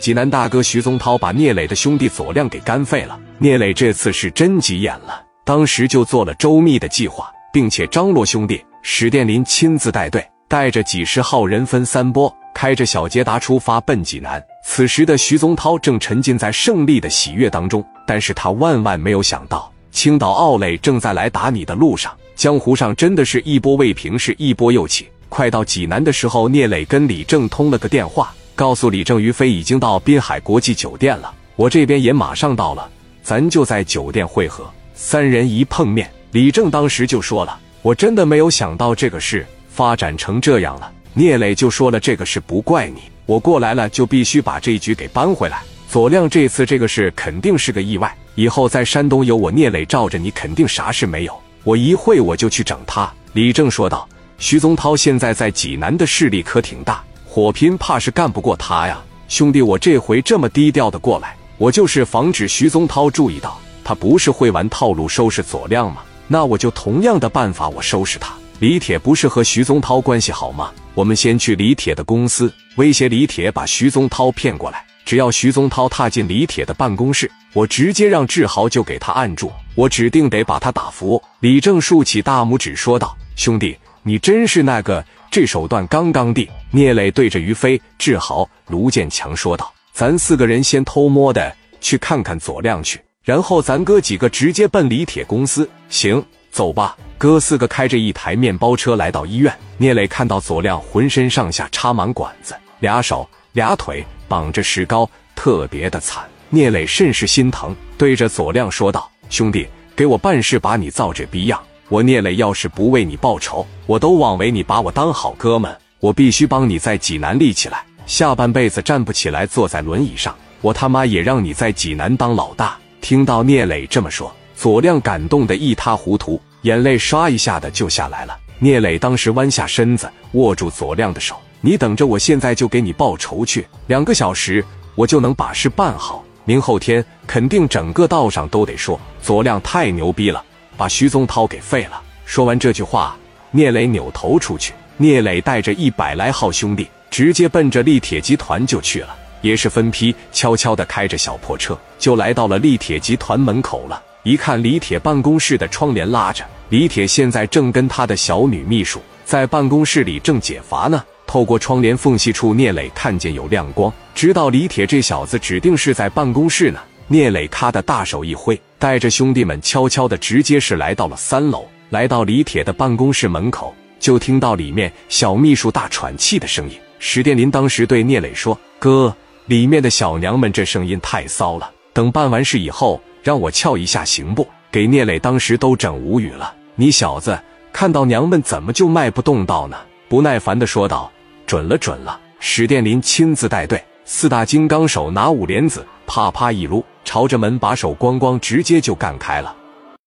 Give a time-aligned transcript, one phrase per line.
[0.00, 3.20] 济南大哥徐宗涛把聂磊的兄弟左亮给干废了。
[3.36, 14.42] 聂磊这次是真急眼了，当时就做了周密的计划，并且张罗兄弟史殿林亲自带队，带着几十号人分三波，开着小捷达出发奔济南。
[14.64, 22.10] 此时的徐宗涛正沉浸在胜利的喜悦当中，但是他万万没有想到，青岛奥磊正在来打你的路上。
[22.34, 25.06] 江湖上真的是一波未平，是一波又起。
[25.28, 28.32] 快到济南的时候，聂磊跟李正通了个电话。
[28.60, 32.86] 告诉李正于飞已经到滨海国际酒店了，我这边也马上到了，
[33.22, 34.70] 咱就在酒店会合。
[34.94, 45.62] 三人一碰面，李正当时就说了：“我真的没有想到这个事发展成这样了。”聂磊就说了：“这个事不怪你，我过来了就必须把这一局给扳回来。
[45.88, 51.34] 左亮这次这个事肯定是个意外，以后在山东有我聂磊罩着你，肯定啥事没有。
[51.64, 57.02] 我一会我就去整他。”李正说道：“徐宗涛现在在济南的势力可挺大。”
[57.32, 66.02] 火拼怕是干不过他呀，兄弟，我这回这么低调的过来，我就是防止徐宗涛注意到他不是会玩套路收拾左亮吗？
[66.26, 68.34] 那我就同样的办法，我收拾他。
[68.58, 70.72] 李铁不是和徐宗涛关系好吗？
[70.92, 74.84] 我们先去李铁的公司，威胁李铁把徐宗涛骗过来。
[75.04, 81.22] 只要徐宗涛踏进李铁的办公室，我直接让志豪就给他按住，我指定得把他打服。
[81.38, 95.70] 李正竖起大拇指说道：“兄弟，你真是那个。”这手段刚刚地，聂磊对着于飞、志豪、卢建强说道：“咱四个人先偷摸的去看看左亮去，然后咱哥几个直接奔李铁公司。
[95.88, 99.56] 行，走吧。”哥四个开着一台面包车来到医院。
[99.76, 106.24] 聂磊看到左亮浑身上下插满管子，俩手俩腿绑着石膏，特别的惨。
[106.48, 115.76] 聂磊甚是心疼，对着左亮说道：“兄弟，给我办事，把你造这逼样。”我聂磊要是不为你报仇，我都枉为你把我当好哥们。
[115.98, 122.78] 我必须帮你在济南立起来，下半辈子站不起来，坐在轮椅上，我他妈也让你在济南当老大。
[123.00, 128.38] 听到聂磊这么说，左亮感动得一塌糊涂，眼泪唰一下的就下来了。
[128.60, 133.66] 聂磊当时弯下身子，握住左亮的手：“你等着，我现在就给你报仇去。
[133.88, 136.24] 两个小时，我就能把事办好。
[136.44, 140.44] 明后天肯定整个道上都得说左亮太牛逼了。”
[140.80, 142.00] 把徐宗涛给废了。
[142.24, 143.14] 说完这句话，
[143.50, 144.72] 聂磊扭头出去。
[144.96, 154.02] 聂磊带着一百来号兄弟，直接奔着立铁集团就去了，也是分批悄悄的开着小破车，就来到了立铁集团门口了。
[154.22, 161.04] 一看李铁办公室的窗帘拉着，李铁现在正跟他的小女秘书在办公室里正解乏呢。
[161.26, 166.80] 透过窗帘缝隙处，聂磊看见有亮光，知道李铁这小子指定是在办公室呢。
[167.12, 168.58] 聂磊咔的大手一挥。
[168.78, 171.68] 带着兄弟们悄悄的，直接是来到了三楼。
[171.88, 176.78] 来到李铁的办公室门口，就听到里面小秘书大喘气的声音。
[177.00, 179.12] 史殿林当时对聂磊说：“哥，
[179.46, 186.54] 里面的小娘们这声音太骚了，等办完事以后，让我撬一下行不？”给聂磊当时都整无语了。
[186.76, 187.36] 你小子
[187.72, 189.76] 看到娘们怎么就迈不动道呢？
[190.08, 191.10] 不耐烦的说道
[191.44, 196.82] ：“准了，准了。”史殿林亲自带队，四大金刚手拿五莲子，啪啪一撸。
[197.12, 199.52] 朝着门把手咣咣直接就干开了。